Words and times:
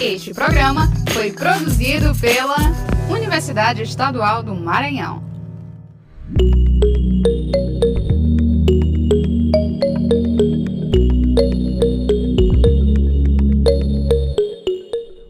Este 0.00 0.34
programa 0.34 0.92
foi 1.10 1.32
produzido 1.32 2.14
pela 2.16 2.56
Universidade 3.08 3.82
Estadual 3.82 4.42
do 4.42 4.54
Maranhão. 4.54 5.24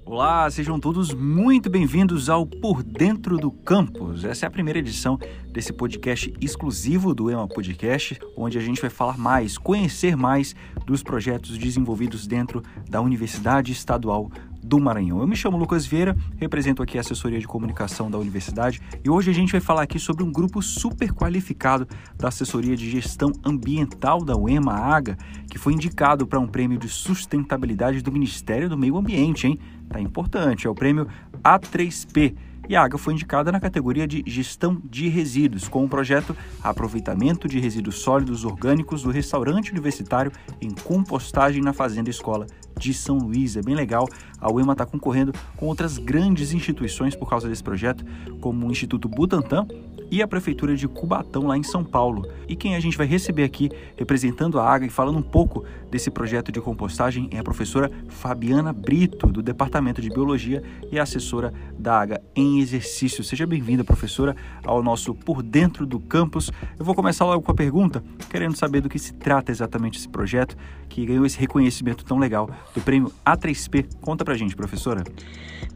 Olá, 0.05 0.51
sejam 0.51 0.81
todos 0.81 1.15
muito 1.15 1.71
bem-vindos 1.71 2.29
ao 2.29 2.45
Por 2.45 2.83
Dentro 2.83 3.37
do 3.37 3.53
Campus. 3.53 4.25
Essa 4.25 4.47
é 4.47 4.49
a 4.49 4.51
primeira 4.51 4.81
edição 4.81 5.17
desse 5.53 5.73
podcast 5.73 6.33
exclusivo 6.41 7.15
do 7.15 7.31
EMA 7.31 7.47
Podcast, 7.47 8.19
onde 8.37 8.59
a 8.59 8.61
gente 8.61 8.81
vai 8.81 8.91
falar 8.91 9.17
mais, 9.17 9.57
conhecer 9.57 10.17
mais 10.17 10.57
dos 10.85 11.05
projetos 11.05 11.57
desenvolvidos 11.57 12.27
dentro 12.27 12.63
da 12.89 13.01
Universidade 13.01 13.71
Estadual 13.71 14.31
do 14.67 14.81
Maranhão. 14.81 15.21
Eu 15.21 15.27
me 15.27 15.37
chamo 15.37 15.57
Lucas 15.57 15.87
Vieira, 15.87 16.17
represento 16.37 16.83
aqui 16.83 16.99
a 16.99 17.01
assessoria 17.01 17.39
de 17.39 17.47
comunicação 17.47 18.11
da 18.11 18.19
universidade 18.19 18.83
e 19.05 19.09
hoje 19.09 19.31
a 19.31 19.35
gente 19.35 19.53
vai 19.53 19.61
falar 19.61 19.83
aqui 19.83 19.99
sobre 19.99 20.25
um 20.25 20.33
grupo 20.33 20.61
super 20.61 21.13
qualificado 21.13 21.87
da 22.17 22.29
assessoria 22.29 22.77
de 22.77 22.91
gestão 22.91 23.33
ambiental 23.45 24.25
da 24.25 24.37
UEMA 24.37 24.73
AGA, 24.73 25.17
que 25.49 25.59
foi 25.59 25.73
indicado 25.73 26.27
para 26.27 26.41
um 26.41 26.49
prêmio 26.49 26.79
de 26.79 26.89
sustentabilidade 26.89 28.03
do 28.03 28.11
Ministério 28.11 28.69
do 28.69 28.77
Meio 28.77 28.97
Ambiente, 28.97 29.47
hein? 29.47 29.59
Tá 29.89 30.01
importante, 30.01 30.67
é 30.67 30.71
o 30.71 30.75
prêmio 30.75 31.07
A3P 31.45 32.35
e 32.69 32.75
a 32.75 32.83
AGA 32.83 32.99
foi 32.99 33.15
indicada 33.15 33.53
na 33.53 33.61
categoria 33.61 34.09
de 34.09 34.25
Gestão 34.27 34.83
de 34.91 35.09
Resíduos, 35.09 35.69
com 35.69 35.85
o 35.85 35.89
projeto 35.89 36.37
Aproveitamento 36.61 37.47
de 37.47 37.61
Resíduos 37.61 38.01
Sólidos 38.01 38.45
Orgânicos 38.45 39.05
do 39.05 39.11
Restaurante 39.11 39.71
Universitário 39.71 40.33
em 40.61 40.71
Compostagem 40.71 41.63
na 41.63 41.73
Fazenda 41.73 42.11
Escola 42.11 42.47
de 42.79 42.93
São 42.93 43.19
Luís. 43.19 43.57
É 43.57 43.63
bem 43.63 43.75
legal. 43.75 44.09
A 44.41 44.53
UEMA 44.53 44.73
está 44.73 44.87
concorrendo 44.87 45.33
com 45.57 45.67
outras 45.67 45.99
grandes 45.99 46.53
instituições 46.53 47.15
por 47.15 47.29
causa 47.29 47.49
desse 47.49 47.63
projeto, 47.63 48.05
como 48.41 48.67
o 48.67 48.71
Instituto 48.71 49.09
Butantan 49.09 49.67
e 50.11 50.23
a 50.23 50.29
Prefeitura 50.29 50.77
de 50.77 50.87
Cubatão, 50.87 51.47
lá 51.47 51.57
em 51.57 51.63
São 51.63 51.85
Paulo. 51.85 52.29
E 52.49 52.55
quem 52.55 52.77
a 52.77 52.81
gente 52.81 52.97
vai 52.97 53.07
receber 53.07 53.45
aqui, 53.45 53.71
representando 53.97 54.59
a 54.59 54.71
AGA 54.71 54.87
e 54.87 54.91
falando 54.91 55.19
um 55.19 55.23
pouco 55.23 55.65
desse 55.91 56.11
projeto 56.11 56.53
de 56.53 56.61
compostagem, 56.61 57.29
é 57.33 57.39
a 57.39 57.45
professora 57.45 57.91
Fabiana 58.09 58.73
Brito, 58.73 59.27
do 59.27 59.43
Departamento 59.43 60.01
de 60.01 60.09
Biologia 60.09 60.63
e 60.91 60.99
assessora 60.99 61.53
da 61.79 62.01
AGA 62.01 62.23
em 62.35 62.61
exercício. 62.61 63.25
Seja 63.25 63.47
bem-vinda, 63.47 63.85
professora, 63.85 64.37
ao 64.65 64.83
nosso 64.83 65.15
Por 65.15 65.43
Dentro 65.43 65.87
do 65.87 65.99
Campus. 65.99 66.51
Eu 66.79 66.85
vou 66.85 66.95
começar 66.95 67.25
logo 67.25 67.43
com 67.43 67.53
a 67.53 67.55
pergunta, 67.55 68.03
querendo 68.31 68.57
saber 68.57 68.81
do 68.81 68.89
que 68.89 68.99
se 68.99 69.13
trata 69.13 69.51
exatamente 69.51 69.99
esse 69.99 70.09
projeto, 70.09 70.57
que 70.89 71.05
ganhou 71.05 71.27
esse 71.27 71.39
reconhecimento 71.39 72.05
tão 72.05 72.19
legal 72.19 72.49
do 72.75 72.81
prêmio 72.81 73.13
A3P. 73.25 73.87
Conta 74.01 74.25
pra 74.25 74.35
gente, 74.35 74.55
professora. 74.55 75.03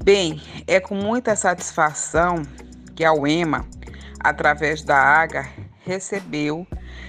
Bem, 0.03 0.41
é 0.67 0.81
com 0.81 0.95
muita 0.95 1.37
satisfação 1.37 2.43
que 2.95 3.05
a 3.05 3.13
UEMA 3.13 3.67
através 4.21 4.83
da 4.83 4.97
AGA, 4.97 5.49
recebeu 5.85 6.67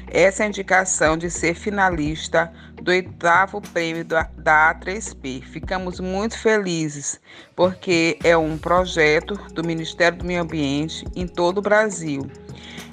essa 0.07 0.45
indicação 0.45 1.17
de 1.17 1.29
ser 1.29 1.53
finalista 1.53 2.51
do 2.81 2.91
oitavo 2.91 3.61
prêmio 3.61 4.03
da 4.03 4.29
A3P. 4.43 5.43
Ficamos 5.43 5.99
muito 5.99 6.37
felizes 6.37 7.19
porque 7.55 8.17
é 8.23 8.35
um 8.35 8.57
projeto 8.57 9.35
do 9.53 9.63
Ministério 9.63 10.17
do 10.17 10.25
Meio 10.25 10.41
Ambiente 10.41 11.05
em 11.15 11.27
todo 11.27 11.59
o 11.59 11.61
Brasil 11.61 12.29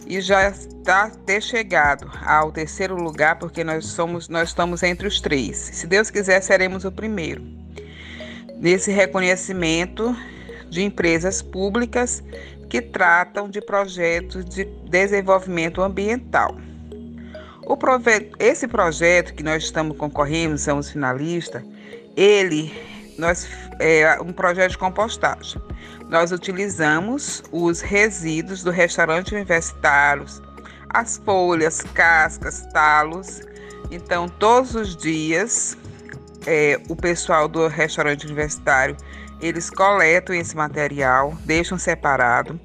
e 0.07 0.21
já 0.21 0.49
está 0.49 1.11
ter 1.27 1.43
chegado 1.43 2.11
ao 2.25 2.51
terceiro 2.51 2.97
lugar 2.97 3.39
porque 3.39 3.63
nós 3.63 3.87
somos 3.87 4.29
nós 4.29 4.49
estamos 4.49 4.83
entre 4.83 5.07
os 5.07 5.21
três. 5.21 5.57
Se 5.57 5.87
Deus 5.87 6.11
quiser 6.11 6.41
seremos 6.43 6.85
o 6.85 6.93
primeiro. 6.93 7.43
Nesse 8.57 8.91
reconhecimento 8.91 10.17
de 10.69 10.83
empresas 10.83 11.41
públicas 11.41 12.23
que 12.69 12.83
tratam 12.83 13.49
de 13.49 13.61
projetos 13.61 14.45
de 14.45 14.65
desenvolvimento 14.89 15.83
ambiental. 15.83 16.57
esse 18.39 18.69
projeto 18.69 19.35
que 19.35 19.43
nós 19.43 19.65
estamos 19.65 19.97
concorrendo, 19.97 20.57
somos 20.59 20.91
finalistas, 20.91 21.63
ele 22.17 22.73
nós, 23.19 23.49
é 23.81 24.21
um 24.21 24.33
projeto 24.33 24.73
de 24.73 24.79
compostagem. 24.79 25.61
Nós 26.09 26.31
utilizamos 26.31 27.43
os 27.51 27.81
resíduos 27.81 28.63
do 28.63 28.71
restaurante 28.71 29.35
universitário, 29.35 30.25
as 30.91 31.19
folhas, 31.19 31.83
cascas, 31.95 32.67
talos. 32.73 33.43
Então, 33.91 34.29
todos 34.29 34.75
os 34.75 34.97
dias, 34.97 35.77
é, 36.47 36.81
o 36.89 36.95
pessoal 36.95 37.49
do 37.49 37.67
restaurante 37.67 38.25
universitário 38.25 38.97
eles 39.41 39.71
coletam 39.71 40.35
esse 40.35 40.57
material, 40.57 41.37
deixam 41.45 41.79
separado 41.79 42.59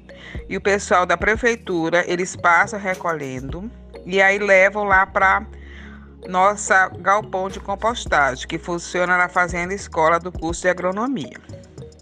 e 0.48 0.56
o 0.56 0.60
pessoal 0.60 1.06
da 1.06 1.16
prefeitura 1.16 2.04
eles 2.06 2.36
passam 2.36 2.78
recolhendo 2.78 3.70
e 4.04 4.20
aí 4.20 4.38
levam 4.38 4.84
lá 4.84 5.06
para 5.06 5.46
nossa 6.28 6.88
galpão 6.88 7.48
de 7.48 7.60
compostagem 7.60 8.46
que 8.46 8.58
funciona 8.58 9.16
na 9.16 9.28
fazenda 9.28 9.74
escola 9.74 10.18
do 10.18 10.32
curso 10.32 10.62
de 10.62 10.68
agronomia. 10.68 11.38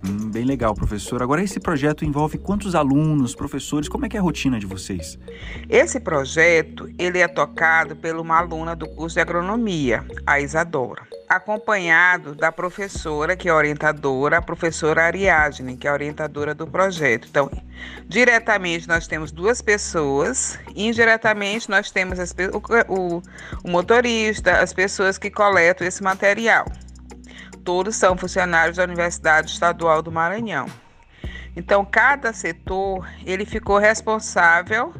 Hum, 0.05 0.31
bem 0.31 0.45
legal, 0.45 0.75
professor. 0.75 1.23
Agora, 1.23 1.43
esse 1.43 1.61
projeto 1.61 2.05
envolve 2.05 2.37
quantos 2.37 2.75
alunos, 2.75 3.37
professores? 3.37 3.89
Como 3.89 4.05
é 4.05 4.09
que 4.09 4.17
é 4.17 4.21
a 4.21 4.23
rotina 4.23 4.59
de 4.59 4.67
vocês? 4.67 5.17
Esse 5.69 6.01
projeto, 6.01 6.89
ele 6.99 7.21
é 7.21 7.29
tocado 7.29 7.95
por 7.95 8.17
uma 8.17 8.39
aluna 8.39 8.75
do 8.75 8.89
curso 8.89 9.15
de 9.15 9.21
agronomia, 9.21 10.05
a 10.27 10.41
Isadora, 10.41 11.07
acompanhado 11.37 12.35
da 12.35 12.53
professora, 12.53 13.37
que 13.37 13.49
é 13.49 13.55
orientadora, 13.55 14.39
a 14.39 14.43
professora 14.43 15.05
Ariadne, 15.05 15.77
que 15.77 15.89
é 15.89 15.93
orientadora 15.93 16.55
do 16.55 16.67
projeto. 16.67 17.27
Então, 17.29 17.51
diretamente 18.07 18.87
nós 18.87 19.07
temos 19.07 19.33
duas 19.33 19.63
pessoas, 19.63 20.59
indiretamente 20.75 21.71
nós 21.71 21.91
temos 21.91 22.19
as, 22.19 22.33
o, 22.33 22.93
o, 22.93 23.23
o 23.65 23.69
motorista, 23.71 24.59
as 24.59 24.73
pessoas 24.73 25.19
que 25.19 25.31
coletam 25.31 25.87
esse 25.87 26.03
material 26.03 26.67
todos 27.65 27.97
são 27.97 28.17
funcionários 28.17 28.77
da 28.77 28.85
Universidade 28.85 29.51
Estadual 29.51 30.03
do 30.03 30.11
Maranhão. 30.11 30.67
Então, 31.55 31.85
cada 31.85 32.33
setor 32.33 33.07
ele 33.25 33.45
ficou 33.45 33.79
responsável 33.79 34.93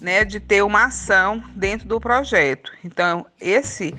né, 0.00 0.24
de 0.24 0.40
ter 0.40 0.62
uma 0.62 0.86
ação 0.86 1.42
dentro 1.54 1.86
do 1.86 2.00
projeto. 2.00 2.72
Então, 2.84 3.26
esse 3.40 3.94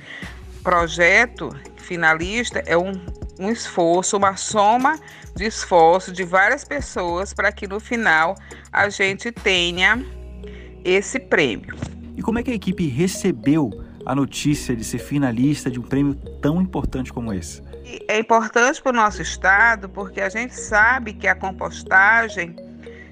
projeto 0.64 1.56
finalista 1.78 2.64
é 2.66 2.78
um, 2.78 2.94
um 3.40 3.52
esforço, 3.52 4.18
uma 4.18 4.36
soma 4.36 4.98
de 5.36 5.46
esforço 5.46 6.12
de 6.12 6.24
várias 6.24 6.64
pessoas 6.64 7.34
para 7.34 7.52
que 7.52 7.68
no 7.68 7.80
final 7.80 8.36
a 8.72 8.90
gente 8.90 9.32
tenha 9.32 10.04
esse 10.84 11.20
prêmio. 11.20 11.76
E 12.16 12.22
como 12.22 12.40
é 12.40 12.44
que 12.44 12.52
a 12.52 12.56
equipe 12.56 12.88
recebeu 12.88 13.70
a 14.06 14.16
notícia 14.16 14.76
de 14.76 14.84
ser 14.84 15.00
finalista 15.00 15.70
de 15.70 15.80
um 15.80 15.84
prêmio 15.84 16.16
tão 16.42 16.62
importante 16.62 17.12
como 17.12 17.34
esse? 17.34 17.62
é 18.08 18.20
importante 18.20 18.82
para 18.82 18.92
o 18.92 18.96
nosso 18.96 19.22
estado 19.22 19.90
porque 19.90 20.22
a 20.22 20.30
gente 20.30 20.56
sabe 20.56 21.14
que 21.14 21.28
a 21.28 21.36
compostagem 21.36 22.56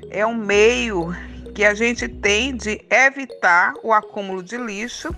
é 0.10 0.26
um 0.26 0.36
meio 0.36 1.16
que 1.54 1.64
a 1.64 1.74
gente 1.74 2.08
tem 2.08 2.56
de 2.56 2.82
evitar 2.90 3.74
o 3.84 3.92
acúmulo 3.92 4.42
de 4.42 4.58
lixo 4.58 5.14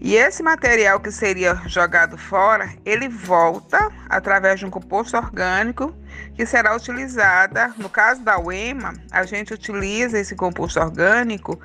e 0.00 0.16
esse 0.16 0.42
material 0.42 1.00
que 1.00 1.10
seria 1.10 1.54
jogado 1.66 2.18
fora, 2.18 2.68
ele 2.84 3.08
volta 3.08 3.90
através 4.08 4.60
de 4.60 4.66
um 4.66 4.70
composto 4.70 5.16
orgânico 5.16 5.94
que 6.34 6.44
será 6.44 6.76
utilizada, 6.76 7.72
no 7.78 7.88
caso 7.88 8.22
da 8.22 8.38
UEMA, 8.38 8.94
a 9.10 9.24
gente 9.24 9.54
utiliza 9.54 10.18
esse 10.18 10.34
composto 10.34 10.80
orgânico 10.80 11.58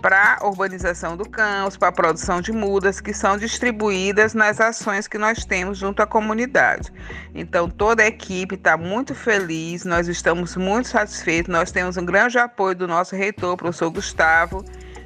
para 0.00 0.38
urbanização 0.42 1.16
do 1.16 1.28
campus, 1.28 1.76
para 1.76 1.88
a 1.88 1.92
produção 1.92 2.40
de 2.40 2.52
mudas 2.52 3.00
que 3.00 3.12
são 3.12 3.36
distribuídas 3.36 4.34
nas 4.34 4.60
ações 4.60 5.08
que 5.08 5.18
nós 5.18 5.44
temos 5.44 5.78
junto 5.78 6.02
à 6.02 6.06
comunidade. 6.06 6.92
Então, 7.34 7.68
toda 7.68 8.02
a 8.02 8.06
equipe 8.06 8.54
está 8.54 8.76
muito 8.76 9.14
feliz, 9.14 9.84
nós 9.84 10.08
estamos 10.08 10.56
muito 10.56 10.88
satisfeitos, 10.88 11.52
nós 11.52 11.70
temos 11.70 11.96
um 11.96 12.04
grande 12.04 12.38
apoio 12.38 12.74
do 12.74 12.88
nosso 12.88 13.16
reitor, 13.16 13.56
professor 13.56 13.90
Gustavo, 13.90 14.64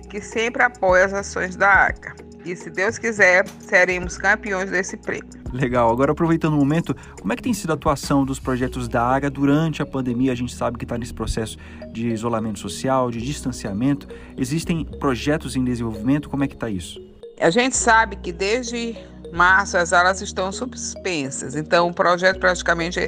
que 0.08 0.20
sempre 0.20 0.62
apoia 0.62 1.06
as 1.06 1.12
ações 1.12 1.56
da 1.56 1.86
ACA. 1.86 2.23
E 2.44 2.54
se 2.54 2.68
Deus 2.68 2.98
quiser, 2.98 3.48
seremos 3.58 4.18
campeões 4.18 4.70
desse 4.70 4.96
prêmio. 4.96 5.28
Legal. 5.50 5.90
Agora, 5.90 6.12
aproveitando 6.12 6.54
o 6.54 6.56
momento, 6.56 6.94
como 7.20 7.32
é 7.32 7.36
que 7.36 7.42
tem 7.42 7.54
sido 7.54 7.70
a 7.70 7.74
atuação 7.74 8.24
dos 8.24 8.38
projetos 8.38 8.86
da 8.86 9.02
AGA 9.06 9.30
durante 9.30 9.80
a 9.80 9.86
pandemia? 9.86 10.32
A 10.32 10.34
gente 10.34 10.54
sabe 10.54 10.76
que 10.76 10.84
está 10.84 10.98
nesse 10.98 11.14
processo 11.14 11.56
de 11.92 12.08
isolamento 12.08 12.58
social, 12.58 13.10
de 13.10 13.22
distanciamento. 13.22 14.06
Existem 14.36 14.84
projetos 14.84 15.56
em 15.56 15.64
desenvolvimento? 15.64 16.28
Como 16.28 16.44
é 16.44 16.48
que 16.48 16.54
está 16.54 16.68
isso? 16.68 17.00
A 17.40 17.50
gente 17.50 17.76
sabe 17.76 18.16
que 18.16 18.32
desde 18.32 18.96
março 19.34 19.76
as 19.76 19.92
aulas 19.92 20.22
estão 20.22 20.50
suspensas, 20.52 21.56
então 21.56 21.88
o 21.88 21.94
projeto 21.94 22.38
praticamente 22.38 23.00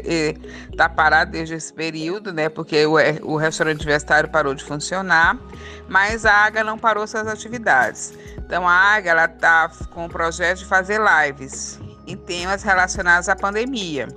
está 0.71 0.89
parado 0.89 1.31
desde 1.31 1.55
esse 1.55 1.73
período, 1.73 2.33
né? 2.33 2.49
Porque 2.49 2.85
o, 2.85 2.95
o 3.23 3.37
restaurante 3.37 3.81
universitário 3.81 4.29
parou 4.29 4.55
de 4.55 4.65
funcionar, 4.65 5.39
mas 5.89 6.27
a 6.27 6.45
AGA 6.45 6.65
não 6.65 6.79
parou 6.79 7.07
suas 7.07 7.27
atividades. 7.27 8.13
Então 8.37 8.69
a 8.69 8.95
AGA 8.95 9.25
está 9.25 9.71
com 9.91 10.07
o 10.07 10.09
projeto 10.09 10.59
de 10.59 10.67
fazer 10.67 11.01
lives 11.01 11.81
em 12.07 12.17
temas 12.17 12.63
relacionados 12.63 13.29
à 13.29 13.37
pandemia. 13.37 14.09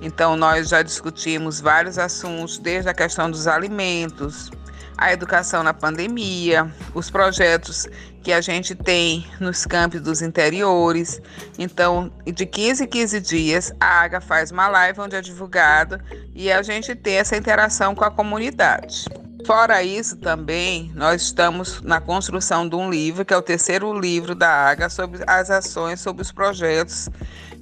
Então, 0.00 0.36
nós 0.36 0.68
já 0.68 0.82
discutimos 0.82 1.60
vários 1.60 1.98
assuntos, 1.98 2.58
desde 2.58 2.90
a 2.90 2.94
questão 2.94 3.30
dos 3.30 3.46
alimentos, 3.46 4.50
a 4.96 5.12
educação 5.12 5.62
na 5.62 5.74
pandemia, 5.74 6.70
os 6.94 7.10
projetos 7.10 7.88
que 8.22 8.32
a 8.32 8.40
gente 8.40 8.74
tem 8.74 9.26
nos 9.38 9.66
campos 9.66 10.00
dos 10.00 10.22
interiores. 10.22 11.20
Então, 11.58 12.10
de 12.24 12.46
15 12.46 12.84
em 12.84 12.86
15 12.86 13.20
dias, 13.20 13.72
a 13.78 14.00
AGA 14.00 14.20
faz 14.20 14.50
uma 14.50 14.68
live 14.68 15.00
onde 15.00 15.14
é 15.14 15.20
divulgado 15.20 16.00
e 16.34 16.50
a 16.50 16.62
gente 16.62 16.94
tem 16.94 17.16
essa 17.16 17.36
interação 17.36 17.94
com 17.94 18.04
a 18.04 18.10
comunidade. 18.10 19.04
Fora 19.46 19.82
isso, 19.82 20.16
também, 20.16 20.90
nós 20.94 21.20
estamos 21.20 21.82
na 21.82 22.00
construção 22.00 22.66
de 22.66 22.74
um 22.74 22.88
livro, 22.88 23.26
que 23.26 23.34
é 23.34 23.36
o 23.36 23.42
terceiro 23.42 23.92
livro 23.92 24.34
da 24.34 24.48
AGA, 24.68 24.88
sobre 24.88 25.22
as 25.26 25.50
ações, 25.50 26.00
sobre 26.00 26.22
os 26.22 26.32
projetos 26.32 27.10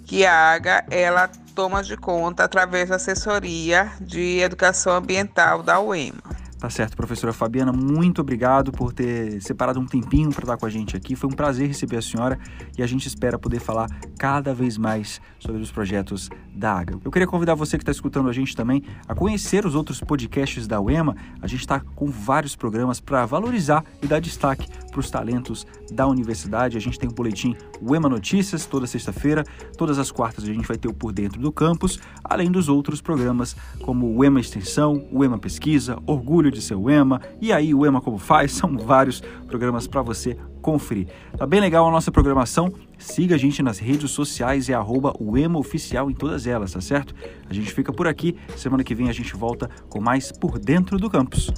que 0.06 0.25
a 0.25 0.52
AGA 0.52 0.85
ela 0.90 1.28
toma 1.56 1.82
de 1.82 1.96
conta 1.96 2.44
através 2.44 2.88
da 2.88 2.96
assessoria 2.96 3.90
de 4.00 4.38
educação 4.38 4.94
ambiental 4.94 5.61
da 5.62 5.81
UEMA. 5.81 6.23
Tá 6.62 6.70
certo, 6.70 6.97
professora 6.97 7.32
Fabiana, 7.32 7.73
muito 7.73 8.20
obrigado 8.20 8.70
por 8.70 8.93
ter 8.93 9.43
separado 9.43 9.81
um 9.81 9.85
tempinho 9.85 10.31
para 10.31 10.44
estar 10.44 10.56
com 10.56 10.64
a 10.64 10.70
gente 10.70 10.97
aqui. 10.97 11.17
Foi 11.17 11.29
um 11.29 11.32
prazer 11.32 11.67
receber 11.67 11.97
a 11.97 12.03
senhora 12.03 12.38
e 12.79 12.85
a 12.85 12.87
gente 12.87 13.05
espera 13.09 13.37
poder 13.37 13.59
falar 13.59 13.88
cada 14.17 14.55
vez 14.55 14.79
mais 14.79 15.20
sobre 15.41 15.61
os 15.61 15.73
projetos 15.73 16.31
da 16.55 16.79
AGA. 16.79 17.00
Eu 17.05 17.11
queria 17.11 17.26
convidar 17.26 17.56
você 17.56 17.76
que 17.76 17.82
está 17.82 17.91
escutando 17.91 18.29
a 18.29 18.32
gente 18.32 18.55
também 18.55 18.85
a 19.09 19.12
conhecer 19.12 19.67
os 19.67 19.75
outros 19.75 20.00
podcasts 20.00 20.69
da 20.69 20.81
UEMA. 20.81 21.17
A 21.41 21.49
gente 21.49 21.62
está 21.62 21.81
com 21.81 22.06
vários 22.06 22.55
programas 22.55 23.00
para 23.00 23.26
valorizar 23.26 23.85
e 24.00 24.06
dar 24.06 24.20
destaque 24.20 24.69
para 24.93 25.00
os 25.00 25.11
talentos 25.11 25.67
da 25.91 26.06
universidade. 26.06 26.77
A 26.77 26.81
gente 26.81 26.99
tem 26.99 27.09
o 27.09 27.12
boletim 27.12 27.56
UEMA 27.81 28.09
Notícias 28.09 28.67
toda 28.67 28.87
sexta-feira. 28.87 29.43
Todas 29.77 29.99
as 29.99 30.12
quartas 30.12 30.44
a 30.44 30.47
gente 30.47 30.69
vai 30.69 30.77
ter 30.77 30.87
o 30.87 30.94
Por 30.94 31.12
Dentro 31.12 31.41
do 31.41 31.50
Campus, 31.50 31.99
além 32.23 32.50
dos 32.50 32.69
outros 32.69 33.00
programas 33.00 33.56
como 33.83 34.06
o 34.06 34.19
UEMA 34.19 34.39
Extensão, 34.39 35.05
UEMA 35.11 35.39
Pesquisa, 35.39 35.99
Orgulho 36.06 36.50
de 36.50 36.62
ser 36.62 36.77
UEMA 36.77 37.21
e 37.41 37.53
aí 37.53 37.75
o 37.75 37.81
UEMA 37.81 38.00
Como 38.00 38.19
Faz. 38.19 38.53
São 38.62 38.77
vários 38.77 39.21
programas 39.49 39.87
para 39.87 40.03
você 40.03 40.37
conferir. 40.61 41.09
Tá 41.37 41.45
bem 41.45 41.61
legal 41.61 41.88
a 41.88 41.91
nossa 41.91 42.12
programação. 42.12 42.73
Siga 42.99 43.35
a 43.35 43.38
gente 43.38 43.62
nas 43.62 43.79
redes 43.79 44.11
sociais 44.12 44.69
e 44.69 44.75
arroba 44.75 45.12
Oficial 45.59 46.11
em 46.11 46.15
todas 46.15 46.47
elas, 46.47 46.73
tá 46.73 46.81
certo? 46.81 47.15
A 47.50 47.53
gente 47.53 47.73
fica 47.73 47.93
por 47.93 48.06
aqui. 48.06 48.37
Semana 48.56 48.85
que 48.85 48.95
vem 48.95 49.09
a 49.09 49.12
gente 49.12 49.35
volta 49.35 49.69
com 49.88 50.00
mais 50.00 50.31
Por 50.31 50.59
Dentro 50.59 50.99
do 50.99 51.11
Campus. 51.11 51.50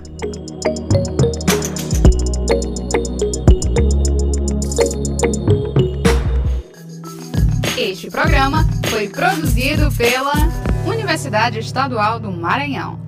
Produzido 9.24 9.90
pela 9.92 10.34
Universidade 10.84 11.58
Estadual 11.58 12.20
do 12.20 12.30
Maranhão. 12.30 12.98